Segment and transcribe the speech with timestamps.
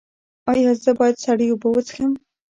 [0.51, 2.11] ایا زه باید سړې اوبه وڅښم؟